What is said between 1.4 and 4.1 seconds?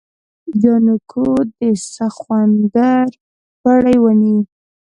د سخوندر پړی